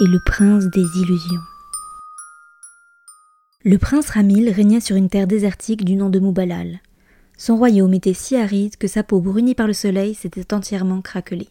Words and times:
et 0.00 0.06
le 0.06 0.20
prince 0.20 0.66
des 0.66 0.86
illusions. 1.00 1.40
Le 3.64 3.78
prince 3.78 4.10
Ramil 4.10 4.48
régnait 4.50 4.80
sur 4.80 4.94
une 4.94 5.08
terre 5.08 5.26
désertique 5.26 5.84
du 5.84 5.96
nom 5.96 6.08
de 6.08 6.20
Moubalal. 6.20 6.80
Son 7.36 7.56
royaume 7.56 7.94
était 7.94 8.14
si 8.14 8.36
aride 8.36 8.76
que 8.76 8.86
sa 8.86 9.02
peau 9.02 9.20
brunie 9.20 9.56
par 9.56 9.66
le 9.66 9.72
soleil 9.72 10.14
s'était 10.14 10.54
entièrement 10.54 11.00
craquelée. 11.00 11.48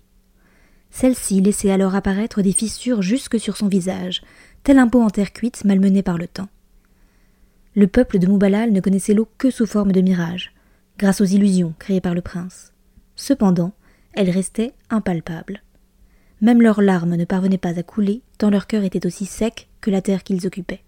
Celle-ci 0.91 1.41
laissait 1.41 1.71
alors 1.71 1.95
apparaître 1.95 2.41
des 2.41 2.53
fissures 2.53 3.01
jusque 3.01 3.37
sur 3.37 3.57
son 3.57 3.67
visage, 3.67 4.21
tel 4.63 4.79
un 4.79 4.87
pot 4.87 5.01
en 5.01 5.09
terre 5.09 5.33
cuite 5.33 5.65
malmené 5.65 6.01
par 6.01 6.17
le 6.17 6.27
temps. 6.27 6.49
Le 7.75 7.87
peuple 7.87 8.17
de 8.17 8.27
Moubalal 8.27 8.71
ne 8.71 8.79
connaissait 8.79 9.13
l'eau 9.13 9.27
que 9.37 9.51
sous 9.51 9.65
forme 9.65 9.91
de 9.91 10.01
mirage, 10.01 10.53
grâce 10.97 11.19
aux 11.19 11.25
illusions 11.25 11.73
créées 11.79 12.01
par 12.01 12.13
le 12.13 12.21
prince. 12.21 12.71
Cependant, 13.15 13.73
elle 14.13 14.29
restait 14.29 14.73
impalpable. 14.89 15.63
Même 16.39 16.61
leurs 16.61 16.81
larmes 16.81 17.15
ne 17.15 17.25
parvenaient 17.25 17.57
pas 17.57 17.77
à 17.77 17.83
couler, 17.83 18.21
tant 18.37 18.49
leur 18.49 18.67
cœur 18.67 18.83
était 18.83 19.05
aussi 19.05 19.25
sec 19.25 19.69
que 19.81 19.91
la 19.91 20.01
terre 20.01 20.23
qu'ils 20.23 20.45
occupaient. 20.47 20.83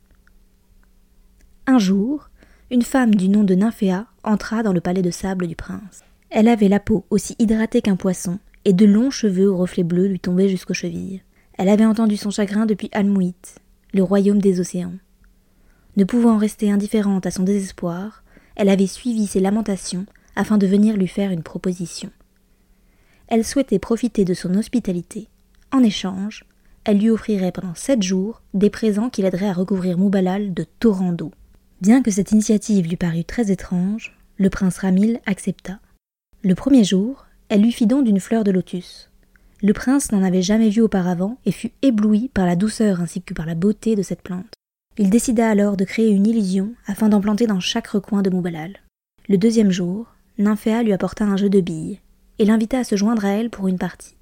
Un 1.67 1.79
jour, 1.79 2.29
une 2.71 2.81
femme 2.81 3.15
du 3.15 3.29
nom 3.29 3.43
de 3.43 3.55
Nymphéa 3.55 4.07
entra 4.23 4.63
dans 4.63 4.73
le 4.73 4.81
palais 4.81 5.01
de 5.01 5.11
sable 5.11 5.47
du 5.47 5.55
prince. 5.55 6.03
Elle 6.29 6.47
avait 6.47 6.67
la 6.67 6.79
peau 6.79 7.05
aussi 7.09 7.35
hydratée 7.39 7.81
qu'un 7.81 7.95
poisson, 7.95 8.39
et 8.65 8.73
de 8.73 8.85
longs 8.85 9.11
cheveux 9.11 9.49
aux 9.49 9.57
reflets 9.57 9.83
bleus 9.83 10.07
lui 10.07 10.19
tombaient 10.19 10.49
jusqu'aux 10.49 10.73
chevilles. 10.73 11.23
Elle 11.57 11.69
avait 11.69 11.85
entendu 11.85 12.17
son 12.17 12.29
chagrin 12.29 12.65
depuis 12.65 12.89
Almouit, 12.91 13.35
le 13.93 14.03
royaume 14.03 14.41
des 14.41 14.59
océans. 14.59 14.93
Ne 15.97 16.03
pouvant 16.03 16.37
rester 16.37 16.71
indifférente 16.71 17.25
à 17.25 17.31
son 17.31 17.43
désespoir, 17.43 18.23
elle 18.55 18.69
avait 18.69 18.87
suivi 18.87 19.27
ses 19.27 19.39
lamentations 19.39 20.05
afin 20.35 20.57
de 20.57 20.67
venir 20.67 20.95
lui 20.97 21.07
faire 21.07 21.31
une 21.31 21.43
proposition. 21.43 22.11
Elle 23.27 23.45
souhaitait 23.45 23.79
profiter 23.79 24.25
de 24.25 24.33
son 24.33 24.55
hospitalité 24.55 25.27
en 25.71 25.83
échange, 25.83 26.45
elle 26.89 26.97
lui 26.97 27.11
offrirait 27.11 27.51
pendant 27.51 27.75
sept 27.75 28.01
jours 28.01 28.41
des 28.55 28.71
présents 28.71 29.11
qui 29.11 29.21
l'aideraient 29.21 29.49
à 29.49 29.53
recouvrir 29.53 29.99
Moubalal 29.99 30.55
de 30.55 30.65
torrents 30.79 31.13
d'eau. 31.13 31.29
Bien 31.81 32.01
que 32.01 32.09
cette 32.09 32.31
initiative 32.31 32.87
lui 32.87 32.95
parût 32.95 33.23
très 33.23 33.51
étrange, 33.51 34.17
le 34.37 34.49
prince 34.49 34.79
Ramil 34.79 35.19
accepta. 35.27 35.77
Le 36.41 36.55
premier 36.55 36.83
jour, 36.83 37.27
elle 37.49 37.61
lui 37.61 37.71
fit 37.71 37.85
don 37.85 38.01
d'une 38.01 38.19
fleur 38.19 38.43
de 38.43 38.49
lotus. 38.49 39.11
Le 39.61 39.71
prince 39.71 40.11
n'en 40.11 40.23
avait 40.23 40.41
jamais 40.41 40.69
vu 40.69 40.81
auparavant 40.81 41.37
et 41.45 41.51
fut 41.51 41.73
ébloui 41.83 42.31
par 42.33 42.47
la 42.47 42.55
douceur 42.55 43.01
ainsi 43.01 43.21
que 43.21 43.35
par 43.35 43.45
la 43.45 43.53
beauté 43.53 43.95
de 43.95 44.01
cette 44.01 44.23
plante. 44.23 44.51
Il 44.97 45.11
décida 45.11 45.47
alors 45.47 45.77
de 45.77 45.85
créer 45.85 46.09
une 46.09 46.25
illusion 46.25 46.73
afin 46.87 47.07
d'en 47.07 47.21
planter 47.21 47.45
dans 47.45 47.59
chaque 47.59 47.87
recoin 47.87 48.23
de 48.23 48.31
Moubalal. 48.31 48.79
Le 49.27 49.37
deuxième 49.37 49.69
jour, 49.69 50.07
Nymphéa 50.39 50.81
lui 50.81 50.93
apporta 50.93 51.23
un 51.23 51.37
jeu 51.37 51.49
de 51.49 51.61
billes 51.61 51.99
et 52.39 52.45
l'invita 52.45 52.79
à 52.79 52.83
se 52.83 52.95
joindre 52.95 53.25
à 53.25 53.29
elle 53.29 53.51
pour 53.51 53.67
une 53.67 53.77
partie. 53.77 54.15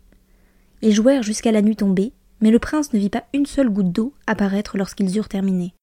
Ils 0.81 0.93
jouèrent 0.93 1.23
jusqu'à 1.23 1.53
la 1.53 1.61
nuit 1.61 1.77
tombée, 1.77 2.11
mais 2.41 2.51
le 2.51 2.59
prince 2.59 2.93
ne 2.93 2.99
vit 2.99 3.09
pas 3.09 3.25
une 3.33 3.45
seule 3.45 3.69
goutte 3.69 3.91
d'eau 3.91 4.13
apparaître 4.27 4.77
lorsqu'ils 4.77 5.17
eurent 5.17 5.29
terminé. 5.29 5.73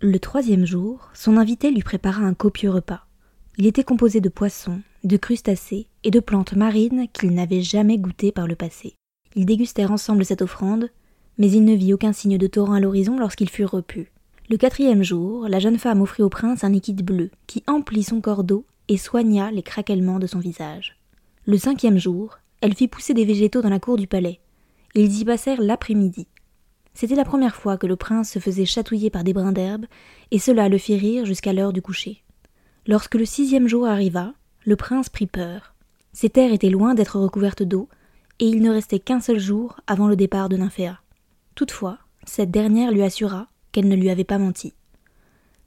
Le 0.00 0.18
troisième 0.18 0.66
jour, 0.66 1.10
son 1.14 1.36
invité 1.36 1.70
lui 1.70 1.82
prépara 1.82 2.22
un 2.22 2.34
copieux 2.34 2.70
repas. 2.70 3.06
Il 3.58 3.66
était 3.66 3.84
composé 3.84 4.20
de 4.20 4.28
poissons, 4.28 4.80
de 5.04 5.16
crustacés 5.16 5.86
et 6.04 6.10
de 6.10 6.20
plantes 6.20 6.54
marines 6.54 7.06
qu'il 7.12 7.32
n'avait 7.32 7.62
jamais 7.62 7.98
goûtées 7.98 8.32
par 8.32 8.48
le 8.48 8.56
passé. 8.56 8.94
Ils 9.36 9.46
dégustèrent 9.46 9.92
ensemble 9.92 10.24
cette 10.24 10.42
offrande, 10.42 10.90
mais 11.38 11.50
il 11.50 11.64
ne 11.64 11.74
vit 11.74 11.94
aucun 11.94 12.12
signe 12.12 12.38
de 12.38 12.46
torrent 12.46 12.74
à 12.74 12.80
l'horizon 12.80 13.18
lorsqu'ils 13.18 13.48
furent 13.48 13.70
repus. 13.70 14.10
Le 14.50 14.56
quatrième 14.56 15.02
jour, 15.02 15.48
la 15.48 15.60
jeune 15.60 15.78
femme 15.78 16.02
offrit 16.02 16.22
au 16.22 16.28
prince 16.28 16.64
un 16.64 16.68
liquide 16.68 17.04
bleu 17.04 17.30
qui 17.46 17.62
emplit 17.66 18.02
son 18.02 18.20
corps 18.20 18.44
d'eau 18.44 18.66
et 18.88 18.98
soigna 18.98 19.50
les 19.50 19.62
craquellements 19.62 20.18
de 20.18 20.26
son 20.26 20.40
visage. 20.40 20.98
Le 21.46 21.56
cinquième 21.56 21.98
jour, 21.98 22.38
elle 22.60 22.74
fit 22.74 22.88
pousser 22.88 23.14
des 23.14 23.24
végétaux 23.24 23.62
dans 23.62 23.70
la 23.70 23.80
cour 23.80 23.96
du 23.96 24.06
palais. 24.06 24.40
Ils 24.94 25.20
y 25.20 25.24
passèrent 25.24 25.62
l'après-midi. 25.62 26.26
C'était 26.94 27.14
la 27.14 27.24
première 27.24 27.56
fois 27.56 27.78
que 27.78 27.86
le 27.86 27.96
prince 27.96 28.30
se 28.30 28.38
faisait 28.38 28.66
chatouiller 28.66 29.08
par 29.08 29.24
des 29.24 29.32
brins 29.32 29.52
d'herbe, 29.52 29.86
et 30.30 30.38
cela 30.38 30.68
le 30.68 30.76
fit 30.76 30.96
rire 30.96 31.24
jusqu'à 31.24 31.52
l'heure 31.52 31.72
du 31.72 31.80
coucher. 31.80 32.22
Lorsque 32.86 33.14
le 33.14 33.24
sixième 33.24 33.68
jour 33.68 33.86
arriva, 33.86 34.34
le 34.66 34.76
prince 34.76 35.08
prit 35.08 35.26
peur. 35.26 35.74
Ses 36.12 36.28
terres 36.28 36.52
étaient 36.52 36.68
loin 36.68 36.94
d'être 36.94 37.18
recouvertes 37.18 37.62
d'eau, 37.62 37.88
et 38.38 38.46
il 38.46 38.60
ne 38.60 38.70
restait 38.70 38.98
qu'un 38.98 39.20
seul 39.20 39.38
jour 39.38 39.80
avant 39.86 40.08
le 40.08 40.16
départ 40.16 40.48
de 40.48 40.56
Nymphéa. 40.56 41.00
Toutefois, 41.54 41.98
cette 42.24 42.50
dernière 42.50 42.92
lui 42.92 43.02
assura 43.02 43.48
qu'elle 43.72 43.88
ne 43.88 43.96
lui 43.96 44.10
avait 44.10 44.24
pas 44.24 44.38
menti. 44.38 44.74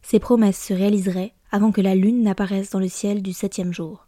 Ses 0.03 0.19
promesses 0.19 0.61
se 0.63 0.73
réaliseraient 0.73 1.33
avant 1.51 1.71
que 1.71 1.81
la 1.81 1.95
lune 1.95 2.21
n'apparaisse 2.21 2.69
dans 2.69 2.79
le 2.79 2.87
ciel 2.87 3.23
du 3.23 3.33
septième 3.33 3.73
jour. 3.73 4.07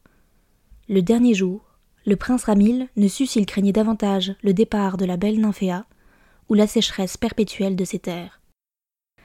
Le 0.90 1.02
dernier 1.02 1.34
jour, 1.34 1.67
le 2.08 2.16
prince 2.16 2.46
Ramil 2.46 2.88
ne 2.96 3.08
sut 3.10 3.28
s'il 3.28 3.46
craignait 3.46 3.74
davantage 3.74 4.34
le 4.42 4.54
départ 4.54 4.96
de 4.96 5.04
la 5.04 5.18
belle 5.18 5.42
Nymphéa 5.42 5.86
ou 6.48 6.54
la 6.54 6.66
sécheresse 6.66 7.18
perpétuelle 7.18 7.76
de 7.76 7.84
ses 7.84 8.00
terres. 8.00 8.40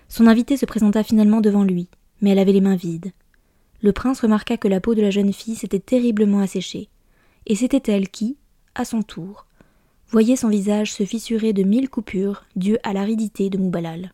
Son 0.08 0.26
invitée 0.26 0.56
se 0.56 0.66
présenta 0.66 1.04
finalement 1.04 1.40
devant 1.40 1.62
lui, 1.62 1.88
mais 2.20 2.30
elle 2.30 2.40
avait 2.40 2.52
les 2.52 2.60
mains 2.60 2.74
vides. 2.74 3.12
Le 3.82 3.92
prince 3.92 4.20
remarqua 4.20 4.56
que 4.56 4.66
la 4.66 4.80
peau 4.80 4.96
de 4.96 5.00
la 5.00 5.10
jeune 5.10 5.32
fille 5.32 5.54
s'était 5.54 5.78
terriblement 5.78 6.40
asséchée, 6.40 6.88
et 7.46 7.54
c'était 7.54 7.92
elle 7.92 8.08
qui, 8.08 8.36
à 8.74 8.84
son 8.84 9.02
tour, 9.02 9.46
voyait 10.08 10.36
son 10.36 10.48
visage 10.48 10.92
se 10.92 11.04
fissurer 11.04 11.52
de 11.52 11.62
mille 11.62 11.88
coupures 11.88 12.44
dues 12.56 12.78
à 12.82 12.92
l'aridité 12.92 13.48
de 13.48 13.58
Moubalal. 13.58 14.12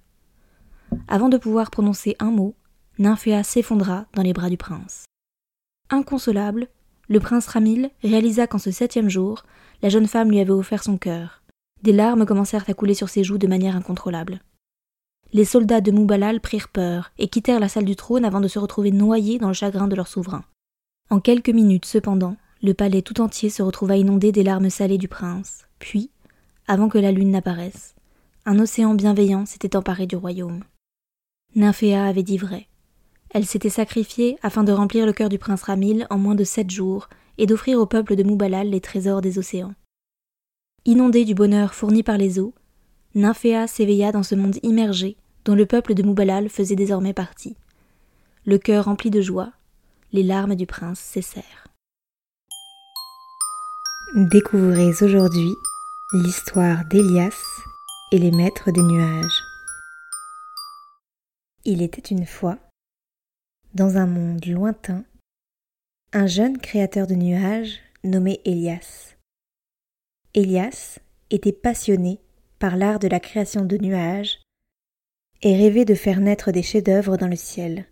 Avant 1.08 1.30
de 1.30 1.38
pouvoir 1.38 1.70
prononcer 1.70 2.16
un 2.18 2.30
mot, 2.30 2.54
Nymphéa 2.98 3.42
s'effondra 3.44 4.04
dans 4.12 4.22
les 4.22 4.34
bras 4.34 4.50
du 4.50 4.58
prince. 4.58 5.06
Inconsolable, 5.88 6.68
le 7.08 7.20
prince 7.20 7.46
Ramil 7.46 7.90
réalisa 8.02 8.46
qu'en 8.46 8.58
ce 8.58 8.70
septième 8.70 9.08
jour, 9.08 9.44
la 9.82 9.88
jeune 9.88 10.06
femme 10.06 10.30
lui 10.30 10.40
avait 10.40 10.50
offert 10.50 10.82
son 10.82 10.98
cœur. 10.98 11.42
Des 11.82 11.92
larmes 11.92 12.26
commencèrent 12.26 12.68
à 12.68 12.74
couler 12.74 12.94
sur 12.94 13.08
ses 13.08 13.24
joues 13.24 13.38
de 13.38 13.46
manière 13.46 13.76
incontrôlable. 13.76 14.40
Les 15.32 15.44
soldats 15.44 15.80
de 15.80 15.90
Moubalal 15.90 16.40
prirent 16.40 16.68
peur 16.68 17.12
et 17.18 17.28
quittèrent 17.28 17.60
la 17.60 17.68
salle 17.68 17.84
du 17.84 17.96
trône 17.96 18.24
avant 18.24 18.40
de 18.40 18.48
se 18.48 18.58
retrouver 18.58 18.90
noyés 18.90 19.38
dans 19.38 19.48
le 19.48 19.54
chagrin 19.54 19.88
de 19.88 19.94
leur 19.94 20.08
souverain. 20.08 20.44
En 21.10 21.20
quelques 21.20 21.50
minutes 21.50 21.86
cependant, 21.86 22.36
le 22.62 22.74
palais 22.74 23.02
tout 23.02 23.20
entier 23.20 23.50
se 23.50 23.62
retrouva 23.62 23.96
inondé 23.96 24.32
des 24.32 24.42
larmes 24.42 24.70
salées 24.70 24.98
du 24.98 25.08
prince. 25.08 25.66
Puis, 25.78 26.10
avant 26.66 26.88
que 26.88 26.98
la 26.98 27.12
lune 27.12 27.30
n'apparaisse, 27.30 27.94
un 28.46 28.58
océan 28.58 28.94
bienveillant 28.94 29.46
s'était 29.46 29.76
emparé 29.76 30.06
du 30.06 30.16
royaume. 30.16 30.64
Nymphéa 31.54 32.06
avait 32.06 32.22
dit 32.22 32.38
vrai. 32.38 32.66
Elle 33.30 33.44
s'était 33.44 33.68
sacrifiée 33.68 34.38
afin 34.42 34.64
de 34.64 34.72
remplir 34.72 35.04
le 35.04 35.12
cœur 35.12 35.28
du 35.28 35.38
prince 35.38 35.62
Ramil 35.62 36.06
en 36.10 36.18
moins 36.18 36.34
de 36.34 36.44
sept 36.44 36.70
jours 36.70 37.08
et 37.36 37.46
d'offrir 37.46 37.78
au 37.78 37.86
peuple 37.86 38.16
de 38.16 38.22
Moubalal 38.22 38.70
les 38.70 38.80
trésors 38.80 39.20
des 39.20 39.38
océans. 39.38 39.74
Inondée 40.84 41.24
du 41.24 41.34
bonheur 41.34 41.74
fourni 41.74 42.02
par 42.02 42.16
les 42.16 42.38
eaux, 42.38 42.54
Nymphéa 43.14 43.66
s'éveilla 43.66 44.12
dans 44.12 44.22
ce 44.22 44.34
monde 44.34 44.56
immergé 44.62 45.16
dont 45.44 45.54
le 45.54 45.66
peuple 45.66 45.94
de 45.94 46.02
Moubalal 46.02 46.48
faisait 46.48 46.76
désormais 46.76 47.14
partie. 47.14 47.56
Le 48.44 48.58
cœur 48.58 48.86
rempli 48.86 49.10
de 49.10 49.20
joie, 49.20 49.52
les 50.12 50.22
larmes 50.22 50.54
du 50.54 50.66
prince 50.66 50.98
cessèrent. 50.98 51.66
Découvrez 54.14 54.90
aujourd'hui 55.02 55.52
l'histoire 56.14 56.84
d'Élias 56.86 57.38
et 58.10 58.18
les 58.18 58.30
maîtres 58.30 58.70
des 58.70 58.82
nuages. 58.82 59.42
Il 61.64 61.82
était 61.82 62.14
une 62.14 62.24
fois 62.24 62.58
dans 63.74 63.96
un 63.96 64.06
monde 64.06 64.44
lointain, 64.46 65.04
un 66.12 66.26
jeune 66.26 66.58
créateur 66.58 67.06
de 67.06 67.14
nuages 67.14 67.80
nommé 68.02 68.40
Elias. 68.44 69.16
Elias 70.34 70.98
était 71.30 71.52
passionné 71.52 72.20
par 72.58 72.76
l'art 72.76 72.98
de 72.98 73.08
la 73.08 73.20
création 73.20 73.64
de 73.64 73.76
nuages 73.76 74.40
et 75.42 75.56
rêvait 75.56 75.84
de 75.84 75.94
faire 75.94 76.20
naître 76.20 76.50
des 76.50 76.62
chefs-d'œuvre 76.62 77.16
dans 77.16 77.28
le 77.28 77.36
ciel. 77.36 77.86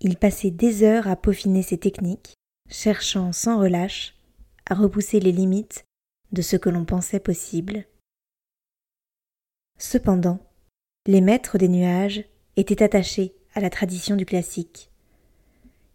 Il 0.00 0.16
passait 0.16 0.50
des 0.50 0.82
heures 0.82 1.08
à 1.08 1.16
peaufiner 1.16 1.62
ses 1.62 1.78
techniques, 1.78 2.34
cherchant 2.68 3.32
sans 3.32 3.58
relâche 3.58 4.14
à 4.68 4.74
repousser 4.74 5.20
les 5.20 5.32
limites 5.32 5.84
de 6.32 6.42
ce 6.42 6.56
que 6.56 6.70
l'on 6.70 6.84
pensait 6.84 7.20
possible. 7.20 7.86
Cependant, 9.78 10.38
les 11.06 11.20
maîtres 11.20 11.58
des 11.58 11.68
nuages 11.68 12.24
étaient 12.56 12.82
attachés 12.82 13.34
à 13.54 13.60
la 13.60 13.70
tradition 13.70 14.16
du 14.16 14.24
classique. 14.24 14.90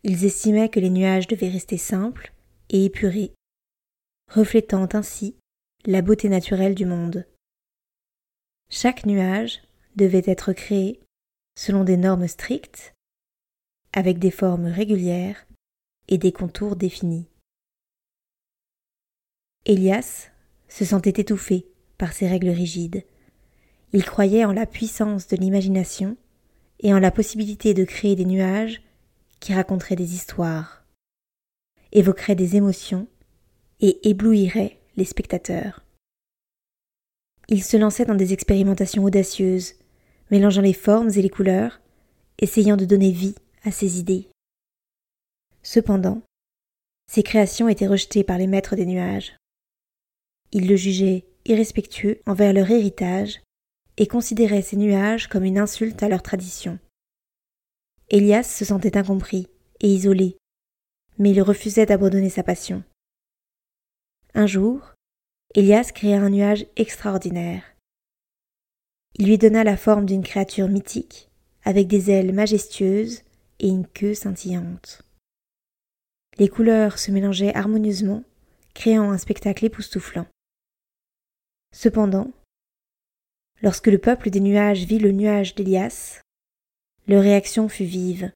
Ils 0.04 0.26
estimaient 0.26 0.70
que 0.70 0.80
les 0.80 0.90
nuages 0.90 1.28
devaient 1.28 1.50
rester 1.50 1.78
simples 1.78 2.34
et 2.70 2.86
épurés, 2.86 3.34
reflétant 4.32 4.88
ainsi 4.94 5.36
la 5.86 6.02
beauté 6.02 6.30
naturelle 6.30 6.76
du 6.76 6.86
monde. 6.86 7.26
Chaque 8.70 9.06
nuage 9.06 9.62
devait 9.96 10.24
être 10.26 10.54
créé 10.54 11.00
selon 11.58 11.84
des 11.84 11.98
normes 11.98 12.28
strictes, 12.28 12.94
avec 13.94 14.20
des 14.20 14.32
formes 14.32 14.66
régulières 14.66 15.48
et 16.08 16.18
des 16.18 16.32
contours 16.32 16.76
définis. 16.76 17.30
Elias 19.66 20.30
se 20.68 20.86
sentait 20.86 21.22
étouffé 21.22 21.66
par 21.98 22.14
ces 22.14 22.28
règles 22.28 22.50
rigides. 22.50 23.06
Il 23.94 24.04
croyait 24.04 24.46
en 24.46 24.52
la 24.52 24.66
puissance 24.66 25.28
de 25.28 25.38
l'imagination 25.38 26.18
et 26.80 26.94
en 26.94 27.00
la 27.00 27.12
possibilité 27.12 27.74
de 27.74 27.84
créer 27.84 28.16
des 28.16 28.26
nuages 28.26 28.82
qui 29.40 29.54
raconteraient 29.54 29.96
des 29.96 30.14
histoires, 30.14 30.86
évoqueraient 31.92 32.36
des 32.36 32.56
émotions 32.56 33.08
et 33.80 34.10
éblouiraient 34.10 34.80
les 34.98 35.06
spectateurs. 35.06 35.84
Il 37.48 37.64
se 37.64 37.78
lançait 37.78 38.06
dans 38.06 38.16
des 38.16 38.34
expérimentations 38.34 39.04
audacieuses, 39.04 39.76
mélangeant 40.32 40.62
les 40.62 40.74
formes 40.74 41.10
et 41.10 41.22
les 41.22 41.30
couleurs, 41.30 41.80
essayant 42.40 42.78
de 42.78 42.86
donner 42.86 43.12
vie 43.12 43.36
à 43.64 43.72
ses 43.72 44.00
idées. 44.00 44.30
Cependant, 45.62 46.22
ses 47.12 47.24
créations 47.24 47.70
étaient 47.70 47.88
rejetées 47.88 48.24
par 48.24 48.38
les 48.38 48.48
maîtres 48.48 48.76
des 48.76 48.86
nuages. 48.86 49.36
Ils 50.52 50.68
le 50.68 50.76
jugeaient 50.76 51.26
irrespectueux 51.46 52.22
envers 52.26 52.54
leur 52.54 52.70
héritage 52.70 53.42
et 53.98 54.08
considéraient 54.08 54.62
ces 54.62 54.78
nuages 54.78 55.28
comme 55.28 55.44
une 55.44 55.58
insulte 55.58 56.04
à 56.04 56.10
leur 56.10 56.22
tradition. 56.22 56.80
Elias 58.10 58.44
se 58.44 58.66
sentait 58.66 58.98
incompris 58.98 59.48
et 59.80 59.88
isolé, 59.88 60.38
mais 61.18 61.32
il 61.32 61.42
refusait 61.42 61.86
d'abandonner 61.86 62.30
sa 62.30 62.44
passion. 62.44 62.84
Un 64.34 64.48
jour, 64.48 64.94
Elias 65.56 65.92
créa 65.94 66.20
un 66.20 66.30
nuage 66.30 66.68
extraordinaire. 66.76 67.64
Il 69.18 69.28
lui 69.28 69.38
donna 69.38 69.64
la 69.64 69.78
forme 69.78 70.06
d'une 70.06 70.24
créature 70.24 70.68
mythique, 70.68 71.30
avec 71.64 71.88
des 71.88 72.12
ailes 72.12 72.34
majestueuses 72.34 73.22
et 73.60 73.70
une 73.70 73.88
queue 73.88 74.14
scintillante. 74.14 75.02
Les 76.38 76.50
couleurs 76.50 77.00
se 77.00 77.12
mélangeaient 77.12 77.56
harmonieusement, 77.56 78.24
créant 78.74 79.10
un 79.12 79.18
spectacle 79.18 79.64
époustouflant. 79.64 80.28
Cependant, 81.74 82.32
lorsque 83.62 83.88
le 83.88 83.98
peuple 83.98 84.30
des 84.30 84.40
nuages 84.40 84.86
vit 84.86 85.00
le 85.00 85.12
nuage 85.12 85.56
d'Elias, 85.56 86.22
leur 87.08 87.22
réaction 87.22 87.70
fut 87.70 87.86
vive. 87.86 88.32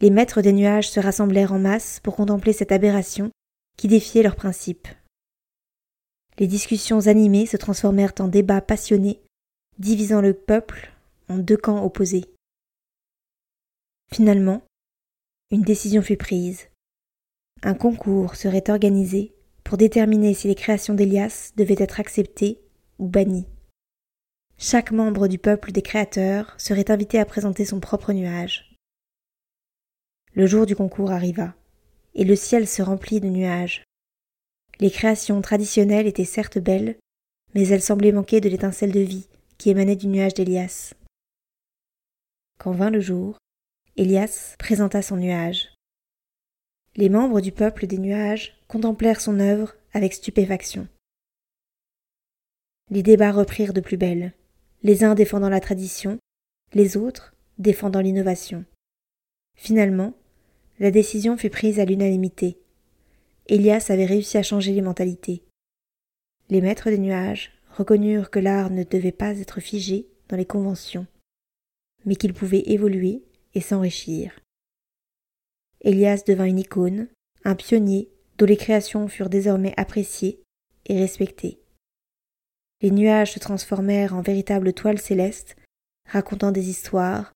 Les 0.00 0.10
maîtres 0.10 0.42
des 0.42 0.52
nuages 0.52 0.90
se 0.90 1.00
rassemblèrent 1.00 1.52
en 1.52 1.58
masse 1.58 2.00
pour 2.00 2.16
contempler 2.16 2.52
cette 2.52 2.72
aberration 2.72 3.30
qui 3.76 3.88
défiait 3.88 4.22
leurs 4.22 4.36
principes. 4.36 4.88
Les 6.38 6.46
discussions 6.46 7.06
animées 7.08 7.46
se 7.46 7.56
transformèrent 7.56 8.12
en 8.20 8.28
débats 8.28 8.60
passionnés, 8.60 9.20
divisant 9.78 10.20
le 10.20 10.34
peuple 10.34 10.92
en 11.28 11.38
deux 11.38 11.56
camps 11.56 11.84
opposés. 11.84 12.26
Finalement, 14.12 14.62
une 15.50 15.62
décision 15.62 16.02
fut 16.02 16.16
prise. 16.16 16.68
Un 17.62 17.74
concours 17.74 18.36
serait 18.36 18.70
organisé 18.70 19.34
pour 19.64 19.78
déterminer 19.78 20.32
si 20.32 20.46
les 20.46 20.54
créations 20.54 20.94
d'Elias 20.94 21.52
devaient 21.56 21.76
être 21.78 21.98
acceptées 21.98 22.60
ou 22.98 23.08
bannies. 23.08 23.46
Chaque 24.56 24.90
membre 24.90 25.28
du 25.28 25.38
peuple 25.38 25.72
des 25.72 25.82
créateurs 25.82 26.54
serait 26.58 26.90
invité 26.90 27.18
à 27.18 27.24
présenter 27.24 27.64
son 27.64 27.80
propre 27.80 28.12
nuage. 28.12 28.76
Le 30.34 30.46
jour 30.46 30.66
du 30.66 30.74
concours 30.74 31.12
arriva, 31.12 31.54
et 32.14 32.24
le 32.24 32.36
ciel 32.36 32.66
se 32.66 32.82
remplit 32.82 33.20
de 33.20 33.28
nuages. 33.28 33.84
Les 34.80 34.90
créations 34.90 35.40
traditionnelles 35.40 36.06
étaient 36.06 36.24
certes 36.24 36.58
belles, 36.58 36.96
mais 37.54 37.68
elles 37.68 37.82
semblaient 37.82 38.12
manquer 38.12 38.40
de 38.40 38.48
l'étincelle 38.48 38.92
de 38.92 39.00
vie 39.00 39.28
qui 39.58 39.70
émanait 39.70 39.96
du 39.96 40.06
nuage 40.06 40.34
d'Elias. 40.34 40.94
Quand 42.58 42.72
vint 42.72 42.90
le 42.90 43.00
jour, 43.00 43.38
Elias 43.96 44.54
présenta 44.58 45.02
son 45.02 45.16
nuage. 45.16 45.74
Les 46.96 47.08
membres 47.08 47.40
du 47.40 47.52
peuple 47.52 47.86
des 47.86 47.98
nuages 47.98 48.56
contemplèrent 48.66 49.20
son 49.20 49.38
œuvre 49.38 49.74
avec 49.92 50.14
stupéfaction. 50.14 50.88
Les 52.90 53.02
débats 53.02 53.32
reprirent 53.32 53.74
de 53.74 53.80
plus 53.80 53.98
belle, 53.98 54.32
les 54.82 55.04
uns 55.04 55.14
défendant 55.14 55.50
la 55.50 55.60
tradition, 55.60 56.18
les 56.72 56.96
autres 56.96 57.34
défendant 57.58 58.00
l'innovation. 58.00 58.64
Finalement, 59.56 60.14
la 60.78 60.90
décision 60.90 61.36
fut 61.36 61.50
prise 61.50 61.80
à 61.80 61.84
l'unanimité. 61.84 62.58
Elias 63.46 63.86
avait 63.88 64.06
réussi 64.06 64.38
à 64.38 64.42
changer 64.42 64.72
les 64.72 64.82
mentalités. 64.82 65.42
Les 66.48 66.60
maîtres 66.60 66.90
des 66.90 66.98
nuages 66.98 67.52
reconnurent 67.76 68.30
que 68.30 68.38
l'art 68.38 68.70
ne 68.70 68.84
devait 68.84 69.12
pas 69.12 69.38
être 69.38 69.60
figé 69.60 70.08
dans 70.28 70.36
les 70.36 70.46
conventions, 70.46 71.06
mais 72.04 72.16
qu'il 72.16 72.32
pouvait 72.32 72.62
évoluer 72.70 73.22
et 73.54 73.60
s'enrichir. 73.60 74.40
Elias 75.82 76.22
devint 76.26 76.44
une 76.44 76.58
icône, 76.58 77.08
un 77.44 77.54
pionnier 77.54 78.10
dont 78.38 78.46
les 78.46 78.56
créations 78.56 79.08
furent 79.08 79.30
désormais 79.30 79.74
appréciées 79.76 80.40
et 80.86 80.98
respectées. 80.98 81.57
Les 82.80 82.90
nuages 82.90 83.32
se 83.32 83.38
transformèrent 83.38 84.14
en 84.14 84.20
véritables 84.20 84.72
toiles 84.72 85.00
célestes, 85.00 85.56
racontant 86.08 86.52
des 86.52 86.68
histoires 86.68 87.32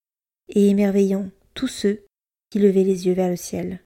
et 0.48 0.68
émerveillant 0.68 1.30
tous 1.54 1.68
ceux 1.68 2.06
qui 2.50 2.58
levaient 2.58 2.84
les 2.84 3.06
yeux 3.06 3.14
vers 3.14 3.28
le 3.28 3.36
ciel. 3.36 3.82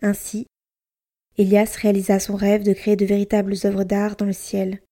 Ainsi, 0.00 0.46
Elias 1.38 1.76
réalisa 1.80 2.18
son 2.18 2.34
rêve 2.34 2.64
de 2.64 2.72
créer 2.72 2.96
de 2.96 3.06
véritables 3.06 3.54
œuvres 3.64 3.84
d'art 3.84 4.16
dans 4.16 4.26
le 4.26 4.32
ciel. 4.32 4.82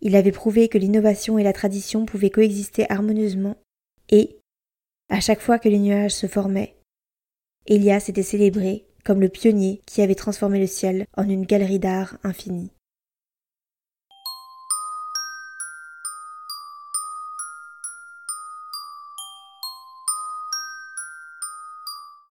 Il 0.00 0.14
avait 0.14 0.32
prouvé 0.32 0.68
que 0.68 0.78
l'innovation 0.78 1.38
et 1.38 1.42
la 1.42 1.52
tradition 1.52 2.04
pouvaient 2.04 2.30
coexister 2.30 2.90
harmonieusement 2.90 3.56
et, 4.10 4.38
à 5.08 5.20
chaque 5.20 5.40
fois 5.40 5.58
que 5.58 5.68
les 5.68 5.78
nuages 5.78 6.14
se 6.14 6.26
formaient, 6.26 6.76
Elias 7.66 8.04
était 8.08 8.22
célébré 8.22 8.84
comme 9.04 9.20
le 9.20 9.28
pionnier 9.30 9.80
qui 9.86 10.02
avait 10.02 10.14
transformé 10.14 10.58
le 10.60 10.66
ciel 10.66 11.06
en 11.16 11.28
une 11.28 11.46
galerie 11.46 11.78
d'art 11.78 12.18
infinie. 12.22 12.70